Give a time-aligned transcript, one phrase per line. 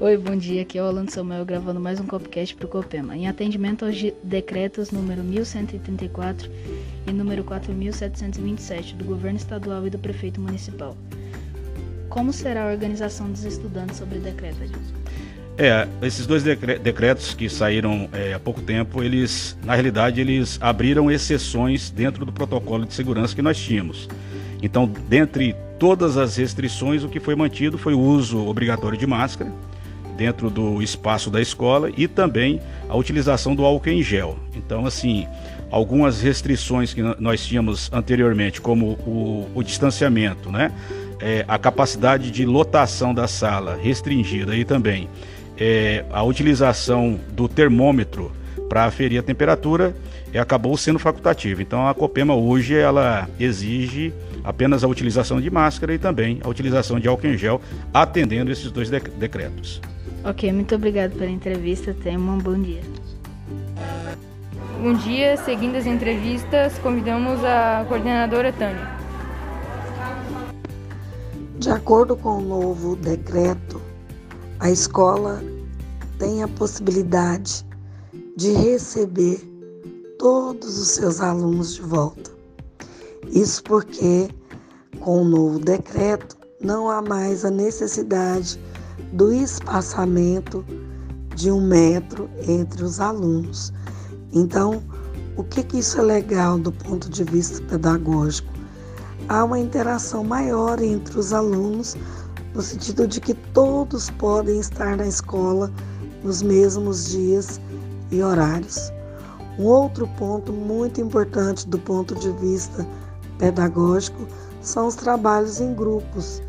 [0.00, 0.62] Oi, bom dia.
[0.62, 3.14] Aqui é o Orlando Samuel gravando mais um Copcast para o Copema.
[3.14, 6.50] Em atendimento aos decretos número 1134
[7.06, 10.96] e número 4727 do Governo Estadual e do Prefeito Municipal.
[12.08, 14.94] Como será a organização dos estudantes sobre o decreto, Adilson?
[15.58, 21.10] É, esses dois decretos que saíram é, há pouco tempo, eles, na realidade, eles abriram
[21.10, 24.08] exceções dentro do protocolo de segurança que nós tínhamos.
[24.62, 29.52] Então, dentre todas as restrições, o que foi mantido foi o uso obrigatório de máscara,
[30.20, 32.60] dentro do espaço da escola e também
[32.90, 34.38] a utilização do álcool em gel.
[34.54, 35.26] Então, assim,
[35.70, 40.72] algumas restrições que nós tínhamos anteriormente, como o, o distanciamento, né?
[41.18, 45.08] É, a capacidade de lotação da sala restringida e também
[45.56, 48.30] é, a utilização do termômetro
[48.68, 49.94] para aferir a temperatura
[50.34, 51.62] é, acabou sendo facultativa.
[51.62, 54.12] Então a Copema hoje ela exige
[54.44, 57.60] apenas a utilização de máscara e também a utilização de álcool em gel,
[57.92, 59.80] atendendo esses dois decretos.
[60.22, 61.94] Ok, muito obrigado pela entrevista.
[62.02, 62.82] Tenha um bom dia.
[64.82, 68.98] Bom dia, seguindo as entrevistas, convidamos a coordenadora Tânia.
[71.58, 73.80] De acordo com o novo decreto,
[74.58, 75.42] a escola
[76.18, 77.64] tem a possibilidade
[78.36, 79.40] de receber
[80.18, 82.30] todos os seus alunos de volta.
[83.30, 84.28] Isso porque,
[85.00, 88.58] com o novo decreto, não há mais a necessidade
[89.12, 90.64] do espaçamento
[91.34, 93.72] de um metro entre os alunos.
[94.32, 94.82] Então,
[95.36, 98.52] o que, que isso é legal do ponto de vista pedagógico?
[99.28, 101.96] Há uma interação maior entre os alunos,
[102.54, 105.72] no sentido de que todos podem estar na escola
[106.22, 107.60] nos mesmos dias
[108.10, 108.92] e horários.
[109.58, 112.86] Um outro ponto muito importante do ponto de vista
[113.38, 114.26] pedagógico
[114.62, 116.42] são os trabalhos em grupos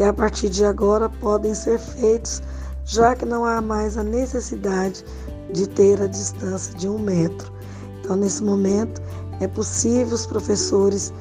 [0.00, 2.42] que a partir de agora podem ser feitos,
[2.86, 5.04] já que não há mais a necessidade
[5.52, 7.52] de ter a distância de um metro.
[8.00, 9.02] Então, nesse momento,
[9.40, 11.12] é possível os professores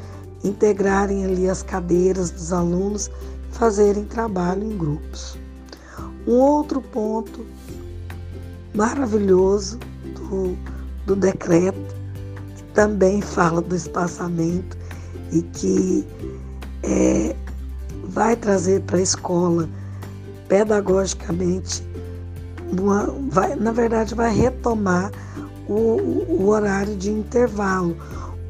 [0.45, 3.11] integrarem ali as cadeiras dos alunos,
[3.51, 5.37] fazerem trabalho em grupos.
[6.25, 7.45] Um outro ponto
[8.73, 9.77] maravilhoso
[10.15, 10.57] do,
[11.05, 11.95] do decreto,
[12.55, 14.77] que também fala do espaçamento
[15.33, 16.07] e que
[16.83, 17.35] é,
[18.09, 19.69] vai trazer para a escola
[20.47, 21.87] pedagogicamente,
[22.77, 25.11] uma, vai, na verdade, vai retomar
[25.67, 27.95] o, o horário de intervalo,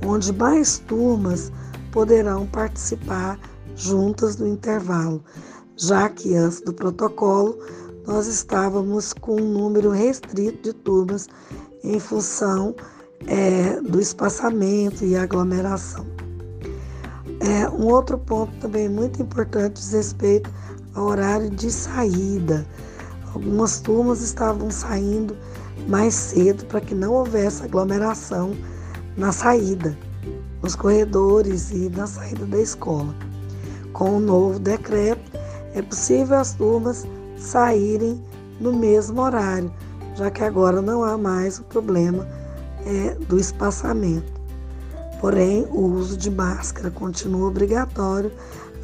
[0.05, 1.51] onde mais turmas
[1.91, 3.37] poderão participar
[3.75, 5.23] juntas no intervalo,
[5.75, 7.57] já que antes do protocolo
[8.07, 11.27] nós estávamos com um número restrito de turmas
[11.83, 12.75] em função
[13.27, 16.05] é, do espaçamento e aglomeração.
[17.39, 20.49] É, um outro ponto também muito importante diz respeito
[20.93, 22.65] ao horário de saída.
[23.33, 25.35] Algumas turmas estavam saindo
[25.87, 28.51] mais cedo para que não houvesse aglomeração
[29.15, 29.97] na saída,
[30.61, 33.15] nos corredores e na saída da escola.
[33.93, 35.31] Com o novo decreto,
[35.73, 37.07] é possível as turmas
[37.37, 38.21] saírem
[38.59, 39.71] no mesmo horário,
[40.15, 42.27] já que agora não há mais o problema
[42.85, 44.38] é, do espaçamento.
[45.19, 48.31] Porém, o uso de máscara continua obrigatório,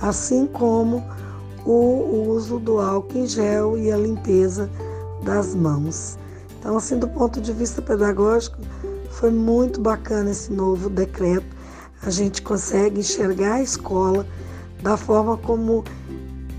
[0.02, 1.04] assim como
[1.66, 4.70] o uso do álcool em gel e a limpeza
[5.24, 6.18] das mãos.
[6.60, 8.58] Então, assim, do ponto de vista pedagógico,
[9.12, 11.46] foi muito bacana esse novo decreto.
[12.04, 14.28] A gente consegue enxergar a escola
[14.84, 15.84] da forma como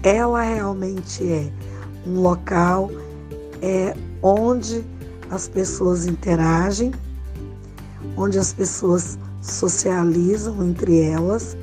[0.02, 1.52] ela realmente é
[2.06, 2.90] um local
[3.60, 4.84] é, onde
[5.30, 6.92] as pessoas interagem,
[8.16, 9.18] onde as pessoas
[9.52, 11.56] socializam entre elas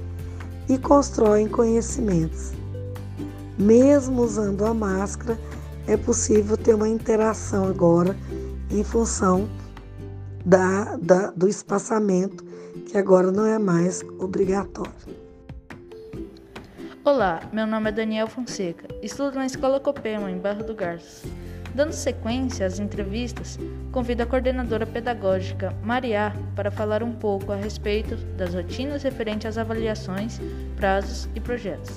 [0.70, 2.54] e constroem conhecimentos.
[3.58, 5.40] Mesmo usando a máscara,
[5.88, 8.16] é possível ter uma interação agora
[8.72, 9.48] em função
[10.46, 12.44] da, da, do espaçamento,
[12.88, 14.92] que agora não é mais obrigatório.
[17.06, 21.24] Olá, meu nome é Daniel Fonseca, estudo na Escola Copema, em Barra do Garças.
[21.74, 23.58] Dando sequência às entrevistas,
[23.92, 29.58] convido a coordenadora pedagógica Maria para falar um pouco a respeito das rotinas referentes às
[29.58, 30.40] avaliações,
[30.76, 31.92] prazos e projetos.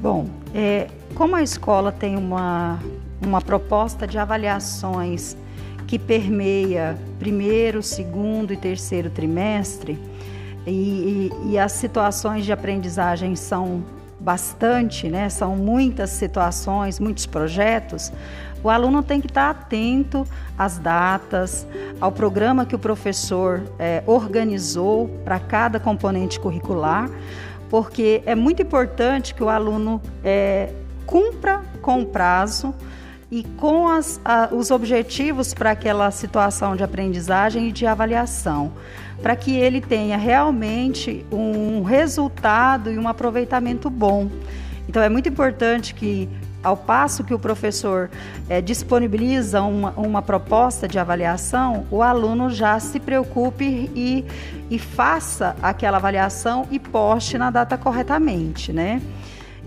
[0.00, 0.86] Bom, é,
[1.16, 2.78] como a escola tem uma,
[3.20, 5.36] uma proposta de avaliações
[5.88, 9.98] que permeia primeiro, segundo e terceiro trimestre,
[10.64, 13.82] e, e, e as situações de aprendizagem são
[14.20, 15.28] bastante, né?
[15.28, 18.12] São muitas situações, muitos projetos.
[18.62, 20.26] O aluno tem que estar atento
[20.56, 21.66] às datas,
[22.00, 27.08] ao programa que o professor é, organizou para cada componente curricular,
[27.70, 30.72] porque é muito importante que o aluno é,
[31.06, 32.74] cumpra com o prazo
[33.30, 38.72] e com as, a, os objetivos para aquela situação de aprendizagem e de avaliação,
[39.22, 44.30] para que ele tenha realmente um resultado e um aproveitamento bom.
[44.88, 46.28] Então é muito importante que
[46.62, 48.10] ao passo que o professor
[48.48, 53.64] é, disponibiliza uma, uma, proposta de avaliação, o aluno já se preocupe
[53.94, 54.24] e,
[54.68, 59.00] e faça aquela avaliação e poste na data corretamente, né?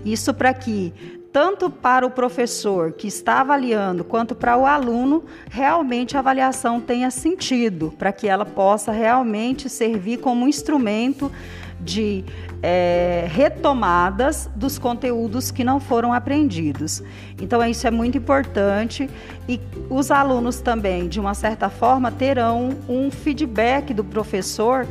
[0.04, 0.92] Isso para que
[1.32, 7.10] tanto para o professor que está avaliando quanto para o aluno, realmente a avaliação tenha
[7.10, 11.32] sentido, para que ela possa realmente servir como um instrumento
[11.80, 12.24] de
[12.62, 17.02] é, retomadas dos conteúdos que não foram aprendidos.
[17.40, 19.08] Então, isso é muito importante
[19.48, 19.58] e
[19.88, 24.86] os alunos também, de uma certa forma, terão um feedback do professor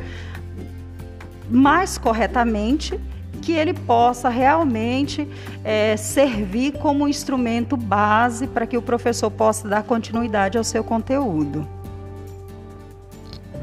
[1.48, 2.98] mais corretamente
[3.42, 5.28] que ele possa realmente
[5.62, 11.68] é, servir como instrumento base para que o professor possa dar continuidade ao seu conteúdo.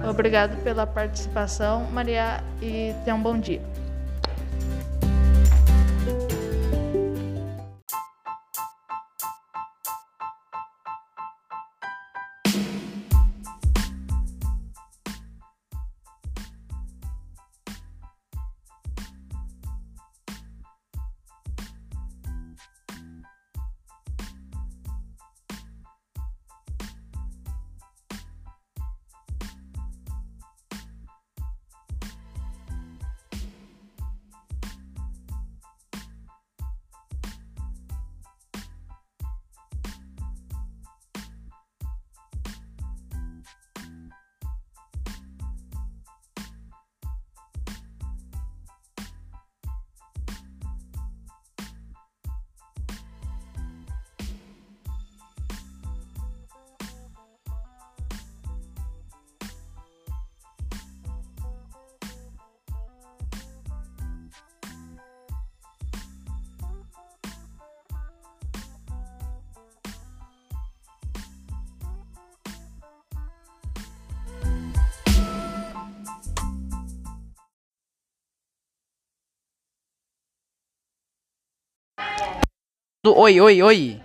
[0.08, 3.62] Obrigado pela participação, Maria, e tenha um bom dia.
[83.02, 84.02] Do Oi, Oi, Oi.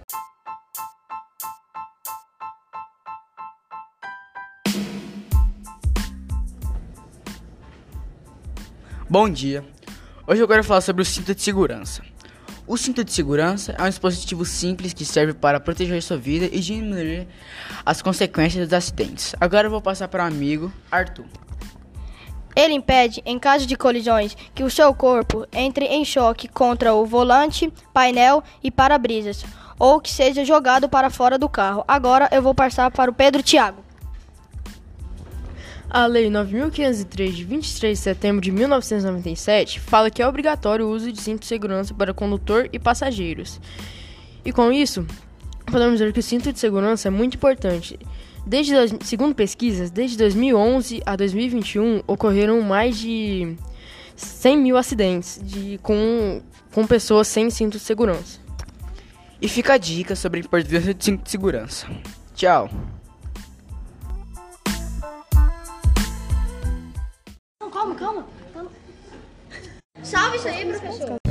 [9.11, 9.65] Bom dia.
[10.29, 12.05] Hoje eu quero falar sobre o cinto de segurança.
[12.69, 16.61] O cinto de segurança é um dispositivo simples que serve para proteger sua vida e
[16.61, 17.27] diminuir
[17.85, 19.35] as consequências dos acidentes.
[19.41, 21.27] Agora eu vou passar para o amigo Arthur.
[22.57, 27.05] Ele impede, em caso de colisões, que o seu corpo entre em choque contra o
[27.05, 29.45] volante, painel e para-brisas,
[29.79, 31.85] ou que seja jogado para fora do carro.
[31.89, 33.83] Agora eu vou passar para o Pedro Tiago.
[35.91, 41.13] A Lei 9.503, de 23 de setembro de 1997, fala que é obrigatório o uso
[41.13, 43.61] de cinto de segurança para condutor e passageiros.
[44.45, 45.07] E com isso,
[45.67, 47.97] podemos dizer que o cinto de segurança é muito importante
[48.47, 48.75] Desde,
[49.05, 53.57] segundo pesquisas, desde 2011 a 2021 ocorreram mais de
[54.15, 56.43] 100 mil acidentes de, com,
[56.73, 58.39] com pessoas sem cinto de segurança.
[59.41, 61.87] E fica a dica sobre a importância de cinto de segurança.
[62.35, 62.71] Tchau!
[67.73, 68.27] Calma, calma.
[70.03, 71.24] Salve isso aí, professor.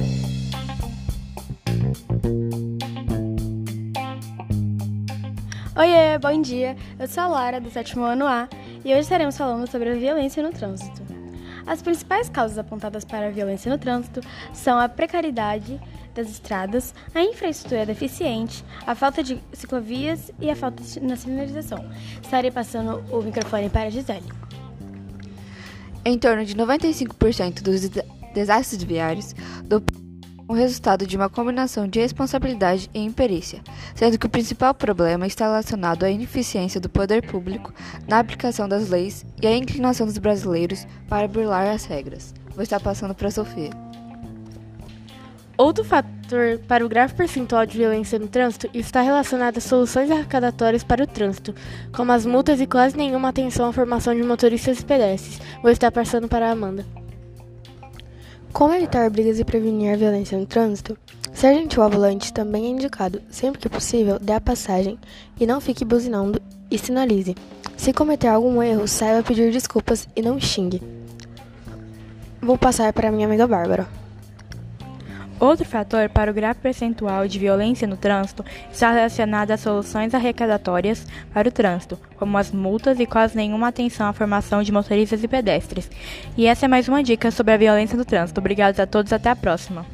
[5.75, 6.77] Oiê, bom dia.
[6.99, 8.47] Eu sou a Lara, do sétimo ano A,
[8.85, 11.01] e hoje estaremos falando sobre a violência no trânsito.
[11.65, 14.21] As principais causas apontadas para a violência no trânsito
[14.53, 15.81] são a precariedade
[16.13, 21.83] das estradas, a infraestrutura deficiente, a falta de ciclovias e a falta na sinalização.
[22.21, 24.31] Estarei passando o microfone para a Gisele.
[26.05, 27.89] Em torno de 95% dos
[28.35, 29.81] desastres viários do
[30.47, 33.61] o resultado de uma combinação de responsabilidade e imperícia,
[33.95, 37.73] sendo que o principal problema está relacionado à ineficiência do poder público
[38.07, 42.33] na aplicação das leis e à inclinação dos brasileiros para burlar as regras.
[42.53, 43.71] Vou estar passando para a Sofia.
[45.57, 50.83] Outro fator para o grave percentual de violência no trânsito está relacionado a soluções arrecadatórias
[50.83, 51.53] para o trânsito,
[51.95, 55.39] como as multas e quase nenhuma atenção à formação de motoristas e pedestres.
[55.61, 57.02] Vou estar passando para a Amanda.
[58.53, 60.95] Como evitar brigas e prevenir a violência no trânsito?
[61.33, 63.19] Ser gentil ao volante também é indicado.
[63.31, 64.99] Sempre que possível, dê a passagem
[65.39, 67.35] e não fique buzinando e sinalize.
[67.75, 70.83] Se cometer algum erro, saiba pedir desculpas e não xingue.
[72.39, 73.87] Vou passar para minha amiga Bárbara.
[75.43, 81.05] Outro fator para o grave percentual de violência no trânsito está relacionado às soluções arrecadatórias
[81.33, 85.27] para o trânsito, como as multas e quase nenhuma atenção à formação de motoristas e
[85.27, 85.91] pedestres.
[86.37, 88.39] E essa é mais uma dica sobre a violência no trânsito.
[88.39, 89.85] Obrigados a todos, até a próxima.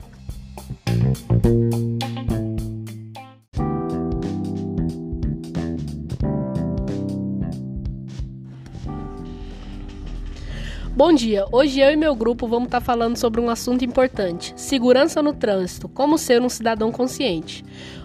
[11.00, 11.46] Bom dia!
[11.50, 15.88] Hoje eu e meu grupo vamos estar falando sobre um assunto importante: segurança no trânsito,
[15.88, 17.64] como ser um cidadão consciente.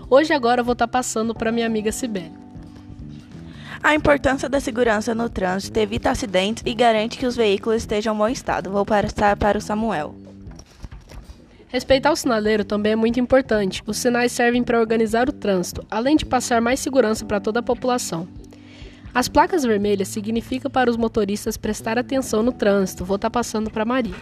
[0.09, 2.31] Hoje agora eu vou estar passando para minha amiga Sibeli.
[3.83, 8.19] A importância da segurança no trânsito evita acidentes e garante que os veículos estejam em
[8.19, 8.71] bom estado.
[8.71, 10.15] Vou passar para o Samuel.
[11.67, 13.83] Respeitar o sinaleiro também é muito importante.
[13.85, 17.63] Os sinais servem para organizar o trânsito, além de passar mais segurança para toda a
[17.65, 18.29] população.
[19.15, 23.05] As placas vermelhas significam para os motoristas prestar atenção no trânsito.
[23.05, 24.17] Vou estar tá passando para Maria.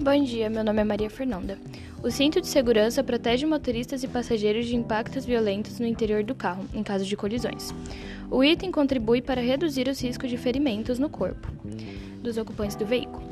[0.00, 1.58] Bom dia, meu nome é Maria Fernanda.
[2.00, 6.64] O cinto de segurança protege motoristas e passageiros de impactos violentos no interior do carro,
[6.72, 7.74] em caso de colisões.
[8.30, 11.48] O item contribui para reduzir os riscos de ferimentos no corpo
[12.22, 13.28] dos ocupantes do veículo.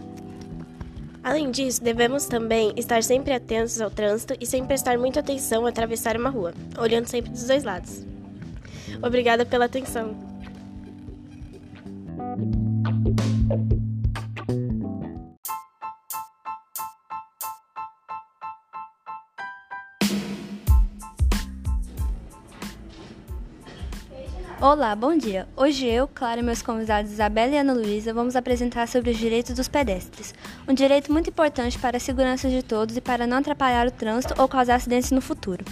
[1.22, 5.68] Além disso, devemos também estar sempre atentos ao trânsito e sem prestar muita atenção ao
[5.68, 8.07] atravessar uma rua, olhando sempre dos dois lados.
[9.02, 10.16] Obrigada pela atenção.
[24.60, 25.46] Olá, bom dia.
[25.56, 29.54] Hoje eu, Clara e meus convidados Isabela e Ana Luísa vamos apresentar sobre os direitos
[29.54, 30.34] dos pedestres.
[30.66, 34.34] Um direito muito importante para a segurança de todos e para não atrapalhar o trânsito
[34.36, 35.64] ou causar acidentes no futuro.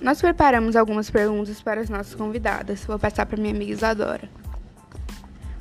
[0.00, 2.84] Nós preparamos algumas perguntas para as nossas convidadas.
[2.84, 4.28] Vou passar para minha amiga Isadora.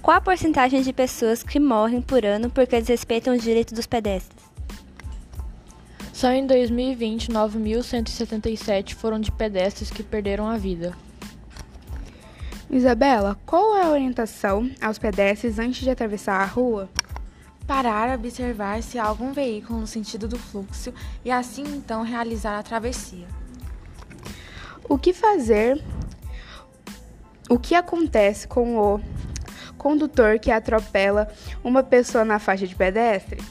[0.01, 4.47] Qual a porcentagem de pessoas que morrem por ano porque desrespeitam os direitos dos pedestres?
[6.13, 10.95] Só em 2020, 9.177 foram de pedestres que perderam a vida.
[12.69, 16.89] Isabela, qual é a orientação aos pedestres antes de atravessar a rua?
[17.65, 22.63] Parar, observar se há algum veículo no sentido do fluxo e assim então realizar a
[22.63, 23.27] travessia.
[24.89, 25.83] O que fazer?
[27.49, 29.01] O que acontece com o
[29.77, 31.27] condutor que atropela
[31.63, 33.41] uma pessoa na faixa de pedestre?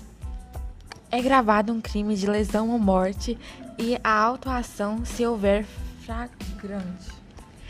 [1.11, 3.39] É gravado um crime de lesão ou morte
[3.79, 5.65] e a autuação se houver
[6.05, 7.11] flagrante.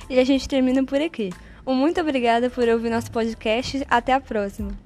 [0.09, 1.31] E a gente termina por aqui.
[1.67, 3.85] Um muito obrigada por ouvir nosso podcast.
[3.91, 4.86] Até a próxima.